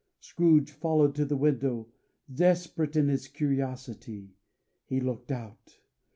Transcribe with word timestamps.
Scrooge 0.19 0.71
followed 0.71 1.13
to 1.13 1.25
the 1.25 1.37
window; 1.37 1.87
desperate 2.33 2.95
in 2.95 3.07
his 3.07 3.27
curiosity. 3.27 4.33
He 4.87 4.99
looked 4.99 5.31
out. 5.31 5.77